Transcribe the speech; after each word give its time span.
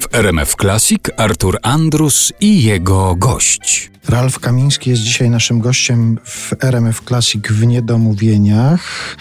W 0.00 0.14
RMF 0.14 0.54
Classic 0.60 1.00
Artur 1.16 1.58
Andrus 1.62 2.32
i 2.40 2.62
jego 2.62 3.14
gość. 3.16 3.90
Ralf 4.08 4.38
Kamiński 4.38 4.90
jest 4.90 5.02
dzisiaj 5.02 5.30
naszym 5.30 5.60
gościem 5.60 6.18
w 6.24 6.52
RMF 6.64 7.00
Classic 7.08 7.48
w 7.48 7.66
Niedomówieniach. 7.66 9.16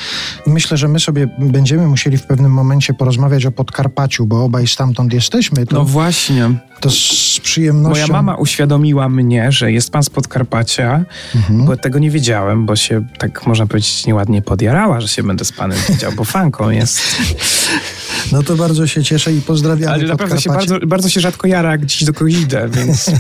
Myślę, 0.48 0.78
że 0.78 0.88
my 0.88 1.00
sobie 1.00 1.28
będziemy 1.40 1.88
musieli 1.88 2.18
w 2.18 2.24
pewnym 2.24 2.52
momencie 2.52 2.94
porozmawiać 2.94 3.46
o 3.46 3.52
Podkarpaciu, 3.52 4.26
bo 4.26 4.44
obaj 4.44 4.68
stamtąd 4.68 5.14
jesteśmy. 5.14 5.66
To, 5.66 5.76
No 5.76 5.86
właśnie. 5.86 6.50
to 6.80 6.90
z 6.92 7.40
przyjemnością... 7.44 7.90
Moja 7.90 8.08
mama 8.08 8.36
uświadomiła 8.36 9.10
mnie, 9.10 9.52
że 9.52 9.72
jest 9.72 9.92
pan 9.92 10.04
z 10.04 10.10
Podkarpacia, 10.10 11.06
Mhm. 11.36 11.66
bo 11.66 11.78
tego 11.78 12.00
nie 12.00 12.12
wiedziałem, 12.12 12.66
bo 12.66 12.76
się 12.76 13.06
tak 13.20 13.48
można 13.48 13.66
powiedzieć 13.68 14.06
nieładnie 14.06 14.42
podjarała, 14.42 15.02
że 15.02 15.08
się 15.08 15.24
będę 15.24 15.46
z 15.46 15.52
panem 15.52 15.78
widział, 15.90 16.12
bo 16.12 16.24
fanką 16.24 16.70
jest. 16.70 17.02
No 18.32 18.44
to 18.44 18.56
bardzo 18.56 18.88
się 18.88 19.04
cieszę 19.04 19.34
i 19.34 19.42
pozdrawiamy 19.42 19.94
Ale 19.94 20.04
naprawdę 20.04 20.42
się 20.42 20.50
bardzo, 20.50 20.80
bardzo 20.88 21.10
się 21.10 21.22
rzadko 21.22 21.48
jara, 21.48 21.72
jak 21.72 21.82
gdzieś 21.82 22.04
do 22.04 22.14
kogoś 22.14 22.34
idę, 22.34 22.70
więc 22.76 23.12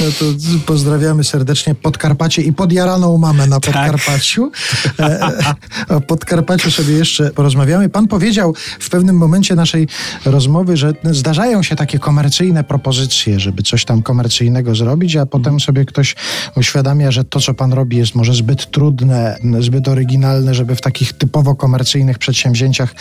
No 0.00 0.06
to 0.18 0.24
pozdrawiamy 0.66 1.24
serdecznie 1.24 1.74
Podkarpacie 1.74 2.42
i 2.42 2.52
podjaraną 2.52 3.18
mamę 3.18 3.46
na 3.46 3.60
Tak. 3.60 3.74
Podkarpaciu. 3.74 4.52
E, 4.98 5.54
o 5.92 6.00
Podkarpaciu 6.00 6.70
sobie 6.70 6.94
jeszcze 6.94 7.30
porozmawiamy. 7.30 7.88
Pan 7.88 8.08
powiedział 8.08 8.54
w 8.80 8.90
pewnym 8.90 9.16
momencie 9.16 9.54
naszej 9.54 9.88
rozmowy, 10.24 10.76
że 10.76 10.94
zdarzają 11.10 11.62
się 11.62 11.76
takie 11.76 11.98
komercyjne 11.98 12.64
propozycje, 12.64 13.40
żeby 13.40 13.62
coś 13.62 13.84
tam 13.84 14.02
komercyjnego 14.02 14.74
zrobić, 14.74 15.16
a 15.16 15.26
potem 15.26 15.60
sobie 15.60 15.84
ktoś 15.84 16.14
uświadamia, 16.56 17.10
że 17.10 17.24
to, 17.24 17.40
co 17.40 17.54
pan 17.54 17.72
robi, 17.72 17.96
jest 17.96 18.14
może 18.14 18.34
zbyt 18.34 18.70
trudne, 18.70 19.38
zbyt 19.60 19.88
oryginalne, 19.88 20.54
żeby 20.54 20.76
w 20.76 20.80
takich 20.80 21.12
typowo 21.12 21.54
komercyjnych 21.54 22.18
przedsięwzięciach 22.18 22.94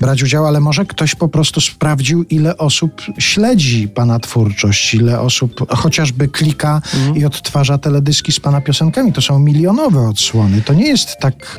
brać 0.00 0.22
udział, 0.22 0.46
ale 0.46 0.60
może 0.60 0.84
ktoś 0.84 1.14
po 1.14 1.28
prostu 1.28 1.60
sprawdził, 1.60 2.22
ile 2.22 2.56
osób 2.58 3.02
śledzi 3.18 3.88
pana 3.88 4.18
twórczość, 4.18 4.94
ile 4.94 5.20
osób 5.20 5.72
chociażby 5.72 6.28
klika 6.28 6.82
i 7.14 7.24
odtwarza 7.24 7.78
teledyski 7.78 8.32
z 8.32 8.40
pana 8.40 8.60
piosenkami. 8.60 9.12
To 9.12 9.20
są 9.20 9.38
milionowe 9.38 10.08
odsłony. 10.08 10.62
To 10.62 10.74
nie 10.74 10.88
jest 10.88 11.18
tak 11.20 11.58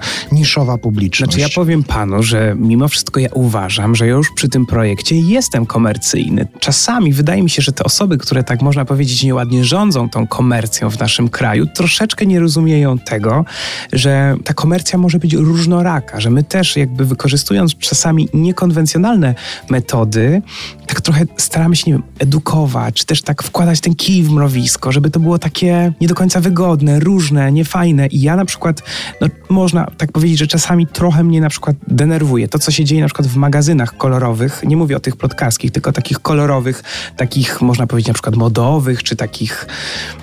niszowa 0.67 0.77
publiczność. 0.77 1.33
Znaczy 1.33 1.49
ja 1.49 1.55
powiem 1.55 1.83
panu, 1.83 2.23
że 2.23 2.55
mimo 2.59 2.87
wszystko 2.87 3.19
ja 3.19 3.29
uważam, 3.33 3.95
że 3.95 4.07
już 4.07 4.31
przy 4.31 4.49
tym 4.49 4.65
projekcie 4.65 5.15
jestem 5.15 5.65
komercyjny. 5.65 6.47
Czasami 6.59 7.13
wydaje 7.13 7.43
mi 7.43 7.49
się, 7.49 7.61
że 7.61 7.71
te 7.71 7.83
osoby, 7.83 8.17
które 8.17 8.43
tak 8.43 8.61
można 8.61 8.85
powiedzieć 8.85 9.23
nieładnie 9.23 9.65
rządzą 9.65 10.09
tą 10.09 10.27
komercją 10.27 10.89
w 10.89 10.99
naszym 10.99 11.29
kraju, 11.29 11.65
troszeczkę 11.65 12.25
nie 12.25 12.39
rozumieją 12.39 12.97
tego, 12.99 13.45
że 13.93 14.35
ta 14.43 14.53
komercja 14.53 14.99
może 14.99 15.19
być 15.19 15.33
różnoraka, 15.33 16.19
że 16.19 16.29
my 16.29 16.43
też 16.43 16.77
jakby 16.77 17.05
wykorzystując 17.05 17.77
czasami 17.77 18.29
niekonwencjonalne 18.33 19.35
metody, 19.69 20.41
tak 20.87 21.01
trochę 21.01 21.25
staramy 21.37 21.75
się, 21.75 21.83
nie 21.87 21.93
wiem, 21.93 22.03
edukować, 22.19 22.93
czy 22.93 23.05
też 23.05 23.21
tak 23.21 23.43
wkładać 23.43 23.81
ten 23.81 23.95
kij 23.95 24.23
w 24.23 24.31
mrowisko, 24.31 24.91
żeby 24.91 25.09
to 25.09 25.19
było 25.19 25.39
takie 25.39 25.93
nie 26.01 26.07
do 26.07 26.15
końca 26.15 26.39
wygodne, 26.39 26.99
różne, 26.99 27.51
niefajne. 27.51 28.07
I 28.07 28.21
ja 28.21 28.35
na 28.35 28.45
przykład, 28.45 28.83
no 29.21 29.27
można 29.49 29.87
tak 29.97 30.11
powiedzieć, 30.11 30.39
że 30.39 30.47
czasami 30.57 30.87
trochę 30.87 31.23
mnie 31.23 31.41
na 31.41 31.49
przykład 31.49 31.75
denerwuje 31.87 32.47
to, 32.47 32.59
co 32.59 32.71
się 32.71 32.85
dzieje 32.85 33.01
na 33.01 33.07
przykład 33.07 33.27
w 33.27 33.35
magazynach 33.35 33.97
kolorowych. 33.97 34.63
Nie 34.65 34.77
mówię 34.77 34.97
o 34.97 34.99
tych 34.99 35.15
plotkarskich, 35.15 35.71
tylko 35.71 35.91
takich 35.91 36.19
kolorowych, 36.19 36.83
takich 37.17 37.61
można 37.61 37.87
powiedzieć 37.87 38.07
na 38.07 38.13
przykład 38.13 38.35
modowych, 38.35 39.03
czy 39.03 39.15
takich 39.15 39.67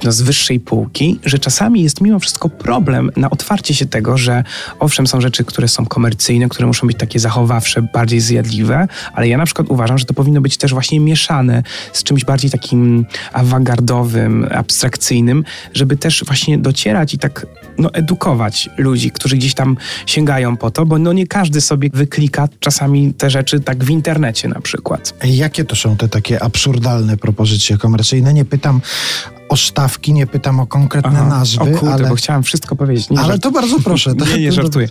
no, 0.05 0.13
z 0.13 0.23
wyższej 0.23 0.61
półki, 0.61 1.19
że 1.25 1.39
czasami 1.39 1.83
jest 1.83 2.01
mimo 2.01 2.19
wszystko 2.19 2.49
problem 2.49 3.11
na 3.17 3.31
otwarcie 3.31 3.75
się 3.75 3.87
tego, 3.87 4.19
że 4.19 4.45
owszem, 4.81 5.07
są 5.07 5.21
rzeczy, 5.21 5.45
które 5.45 5.69
są 5.69 5.87
komercyjne, 5.87 6.49
które 6.49 6.67
muszą 6.67 6.87
być 6.87 6.99
takie 6.99 7.19
zachowawcze, 7.19 7.83
bardziej 7.83 8.21
zjadliwe, 8.21 8.89
ale 9.15 9.29
ja 9.29 9.39
na 9.39 9.45
przykład 9.45 9.69
uważam, 9.71 9.99
że 9.99 10.05
to 10.05 10.15
powinno 10.15 10.41
być 10.41 10.57
też 10.57 10.73
właśnie 10.73 11.01
mieszane 11.01 11.63
z 11.93 12.03
czymś 12.03 12.25
bardziej 12.25 12.51
takim 12.51 13.07
awangardowym, 13.33 14.49
abstrakcyjnym, 14.51 15.45
żeby 15.75 15.97
też 15.97 16.25
właśnie 16.27 16.59
docierać 16.59 17.15
i 17.15 17.19
tak 17.19 17.47
no, 17.79 17.93
edukować 17.93 18.71
ludzi, 18.77 19.11
którzy 19.11 19.37
gdzieś 19.37 19.55
tam 19.55 19.77
sięgają 20.07 20.57
po 20.57 20.71
to, 20.71 20.87
bo 20.87 20.99
no 20.99 21.13
nie 21.13 21.27
każdy 21.27 21.61
sobie 21.61 21.91
wyklika 21.93 22.49
czasami 22.61 23.15
te 23.15 23.31
rzeczy 23.31 23.61
tak 23.61 23.85
w 23.85 23.91
internecie 23.91 24.49
na 24.49 24.61
przykład. 24.61 25.15
Jakie 25.25 25.65
to 25.65 25.77
są 25.77 25.97
te 25.97 26.09
takie 26.09 26.43
absurdalne 26.43 27.17
propozycje 27.17 27.79
komercyjne? 27.79 28.35
Nie 28.35 28.45
pytam 28.45 28.81
o 29.49 29.57
stawki, 29.57 30.13
nie 30.13 30.27
pytam 30.27 30.61
o 30.61 30.67
konkretne 30.67 31.11
Aha. 31.15 31.29
nazwy, 31.29 31.61
o 31.61 31.67
kurde, 31.79 31.93
ale, 31.95 32.09
bo 32.09 32.15
chciałem 32.15 32.43
wszystko 32.43 32.77
powiedzieć. 32.77 33.11
Nie 33.11 33.19
ale 33.19 33.29
żart- 33.35 33.43
to 33.43 33.51
bardzo 33.51 33.77
proszę. 33.85 34.15
To, 34.15 34.25
Nie, 34.37 34.39
nie 34.41 34.49
to- 34.49 34.55
żartuję. 34.55 34.89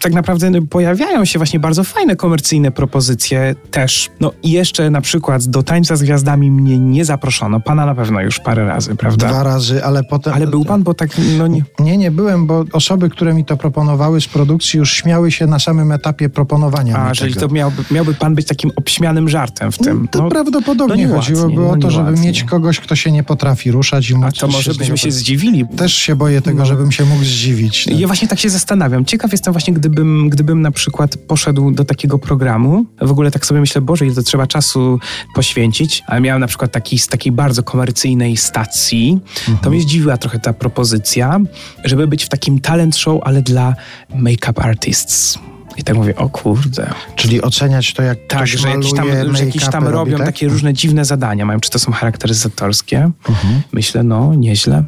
Tak 0.00 0.12
naprawdę 0.12 0.50
no, 0.50 0.58
pojawiają 0.70 1.24
się 1.24 1.38
właśnie 1.38 1.60
bardzo 1.60 1.84
fajne 1.84 2.16
komercyjne 2.16 2.70
propozycje 2.70 3.54
też. 3.70 4.10
No 4.20 4.32
i 4.42 4.50
jeszcze 4.50 4.90
na 4.90 5.00
przykład 5.00 5.46
do 5.46 5.62
Tańca 5.62 5.96
z 5.96 6.02
Gwiazdami 6.02 6.50
mnie 6.50 6.78
nie 6.78 7.04
zaproszono. 7.04 7.60
Pana 7.60 7.86
na 7.86 7.94
pewno 7.94 8.20
już 8.20 8.38
parę 8.40 8.66
razy, 8.66 8.96
prawda? 8.96 9.28
Dwa 9.28 9.42
razy, 9.42 9.84
ale 9.84 10.04
potem... 10.04 10.34
Ale 10.34 10.46
był 10.46 10.64
pan, 10.64 10.82
bo 10.82 10.94
tak, 10.94 11.10
no 11.38 11.46
nie... 11.46 11.62
Nie, 11.78 11.96
nie 11.96 12.10
byłem, 12.10 12.46
bo 12.46 12.64
osoby, 12.72 13.10
które 13.10 13.34
mi 13.34 13.44
to 13.44 13.56
proponowały 13.56 14.20
z 14.20 14.28
produkcji 14.28 14.78
już 14.78 14.92
śmiały 14.92 15.32
się 15.32 15.46
na 15.46 15.58
samym 15.58 15.92
etapie 15.92 16.28
proponowania 16.28 16.96
A, 16.98 17.12
czyli 17.12 17.34
to 17.34 17.48
miałby, 17.48 17.82
miałby 17.90 18.14
pan 18.14 18.34
być 18.34 18.46
takim 18.46 18.70
obśmianym 18.76 19.28
żartem 19.28 19.72
w 19.72 19.78
tym. 19.78 20.08
To 20.08 20.22
No, 20.22 20.28
prawdopodobnie 20.28 21.08
no 21.08 21.14
chodziło 21.16 21.48
było 21.48 21.70
o 21.70 21.76
no 21.76 21.82
to, 21.82 21.90
żeby 21.90 22.12
mieć 22.12 22.44
kogoś, 22.44 22.80
kto 22.80 22.96
się 22.96 23.12
nie 23.12 23.22
potrafi 23.24 23.70
ruszać 23.70 23.95
i 24.10 24.14
a 24.24 24.32
to 24.32 24.48
może 24.48 24.74
byśmy 24.74 24.98
się 24.98 25.10
zdziwili. 25.12 25.64
Też 25.76 25.94
się 25.94 26.16
boję 26.16 26.42
tego, 26.42 26.58
No. 26.58 26.66
żebym 26.66 26.92
się 26.92 27.04
mógł 27.04 27.24
zdziwić. 27.24 27.86
Ja 27.86 28.06
właśnie 28.06 28.28
tak 28.28 28.38
się 28.38 28.50
zastanawiam. 28.50 29.04
Ciekaw 29.04 29.32
jestem 29.32 29.52
właśnie, 29.52 29.74
gdybym, 29.74 30.28
gdybym 30.28 30.62
na 30.62 30.70
przykład 30.70 31.16
poszedł 31.16 31.70
do 31.70 31.84
takiego 31.84 32.18
programu. 32.18 32.84
W 33.02 33.10
ogóle 33.10 33.30
tak 33.30 33.46
sobie 33.46 33.60
myślę, 33.60 33.80
Boże, 33.80 34.06
ile 34.06 34.14
to 34.14 34.22
trzeba 34.22 34.46
czasu 34.46 34.98
poświęcić. 35.34 36.02
Ale 36.06 36.20
miałem 36.20 36.40
na 36.40 36.46
przykład 36.46 36.72
taki, 36.72 36.98
z 36.98 37.06
takiej 37.08 37.32
bardzo 37.32 37.62
komercyjnej 37.62 38.36
stacji. 38.36 39.20
To 39.62 39.70
mnie 39.70 39.80
zdziwiła 39.80 40.16
trochę 40.16 40.38
ta 40.38 40.52
propozycja, 40.52 41.40
żeby 41.84 42.06
być 42.06 42.24
w 42.24 42.28
takim 42.28 42.60
talent 42.60 42.96
show, 42.96 43.20
ale 43.24 43.42
dla 43.42 43.74
make-up 44.14 44.62
artists. 44.62 45.38
I 45.76 45.84
tak 45.84 45.96
mówię, 45.96 46.16
o 46.16 46.28
kurde. 46.28 46.90
Czyli 47.16 47.42
oceniać 47.42 47.94
to, 47.94 48.02
jak 48.02 48.18
Tak, 48.28 48.46
że 48.46 48.68
jakieś 48.68 48.92
tam, 48.92 49.08
że 49.36 49.44
jakieś 49.44 49.64
tam 49.64 49.84
make-upy 49.84 49.90
robią 49.90 50.12
robi, 50.12 50.16
tak? 50.16 50.26
takie 50.26 50.48
różne 50.48 50.74
dziwne 50.74 51.04
zadania. 51.04 51.46
Mają, 51.46 51.60
czy 51.60 51.70
to 51.70 51.78
są 51.78 51.92
charakteryzatorskie? 51.92 53.10
Mhm. 53.28 53.62
Myślę, 53.72 54.02
no, 54.02 54.34
nieźle. 54.34 54.84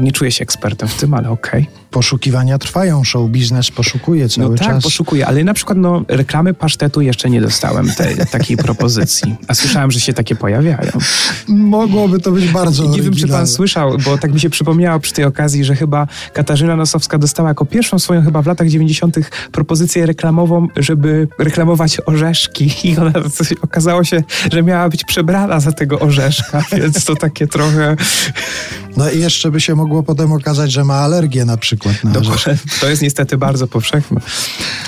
Nie 0.00 0.12
czuję 0.12 0.32
się 0.32 0.42
ekspertem 0.42 0.88
w 0.88 0.94
tym, 0.94 1.14
ale 1.14 1.30
okej. 1.30 1.66
Poszukiwania 1.90 2.58
trwają, 2.58 3.04
show 3.04 3.30
biznes 3.30 3.70
poszukuje 3.70 4.28
cały 4.28 4.50
No 4.50 4.56
tak, 4.56 4.68
czas. 4.68 4.84
poszukuję, 4.84 5.26
ale 5.26 5.44
na 5.44 5.54
przykład 5.54 5.78
no, 5.78 6.02
reklamy 6.08 6.54
pasztetu 6.54 7.00
jeszcze 7.00 7.30
nie 7.30 7.40
dostałem 7.40 7.90
tej, 7.90 8.16
takiej 8.36 8.56
propozycji. 8.56 9.36
A 9.48 9.54
słyszałem, 9.54 9.90
że 9.90 10.00
się 10.00 10.12
takie 10.12 10.36
pojawiają. 10.36 10.90
Mogłoby 11.48 12.20
to 12.20 12.30
być 12.30 12.48
bardzo 12.48 12.84
Nie 12.88 13.02
wiem, 13.02 13.14
czy 13.14 13.28
pan 13.28 13.46
słyszał, 13.46 13.98
bo 14.04 14.18
tak 14.18 14.32
mi 14.32 14.40
się 14.40 14.50
przypomniało 14.50 15.00
przy 15.00 15.12
tej 15.12 15.24
okazji, 15.24 15.64
że 15.64 15.76
chyba 15.76 16.06
Katarzyna 16.32 16.76
Nosowska 16.76 17.18
dostała 17.18 17.48
jako 17.48 17.64
pierwszą 17.64 17.98
swoją 17.98 18.22
chyba 18.22 18.42
w 18.42 18.46
latach 18.46 18.68
90. 18.68 19.16
propozycję 19.52 20.06
reklamową, 20.06 20.68
żeby 20.76 21.28
reklamować 21.38 21.98
orzeszki 22.06 22.74
i 22.84 22.96
ona 22.96 23.12
okazało 23.62 24.04
się, 24.04 24.22
że 24.52 24.62
miała 24.62 24.88
być 24.88 25.04
przebrana 25.04 25.60
za 25.60 25.72
tego 25.72 25.98
orzeszka, 25.98 26.62
więc 26.78 27.04
to 27.04 27.16
takie 27.16 27.46
trochę... 27.46 27.96
No 28.96 29.10
i 29.10 29.20
jeszcze 29.20 29.50
by 29.50 29.60
się 29.60 29.74
mogło 29.74 30.02
potem 30.02 30.32
okazać, 30.32 30.72
że 30.72 30.84
ma 30.84 30.94
alergię 30.94 31.44
na 31.44 31.56
przykład 31.56 31.75
na 32.04 32.20
orzeszki. 32.20 32.68
To 32.80 32.88
jest 32.90 33.02
niestety 33.02 33.38
bardzo 33.38 33.66
powszechne. 33.66 34.20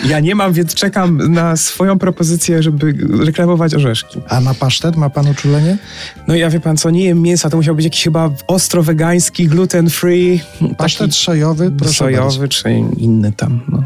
Ja 0.05 0.21
nie 0.21 0.35
mam, 0.35 0.53
więc 0.53 0.75
czekam 0.75 1.33
na 1.33 1.57
swoją 1.57 1.99
propozycję, 1.99 2.63
żeby 2.63 2.95
reklamować 3.27 3.75
orzeszki. 3.75 4.21
A 4.29 4.41
na 4.41 4.55
pasztet 4.55 4.97
ma 4.97 5.11
pan 5.11 5.29
uczulenie? 5.29 5.79
No 6.29 6.35
ja 6.35 6.51
wie 6.51 6.61
pan 6.61 6.77
co, 6.77 6.91
nie 6.91 7.05
jem 7.05 7.23
mięsa, 7.23 7.51
to 7.51 7.57
musiał 7.57 7.75
być 7.75 7.85
jakiś 7.85 8.05
chyba 8.05 8.31
ostro 8.47 8.83
wegański, 8.83 9.49
gluten 9.49 9.91
free, 9.91 10.41
Pasztet 10.79 11.15
sojowy? 11.15 11.65
taki 11.65 11.77
Proszę 11.77 11.95
sojowy 11.95 12.39
bardzo. 12.39 12.49
czy 12.49 12.71
inny 12.97 13.33
tam. 13.33 13.61
No. 13.69 13.83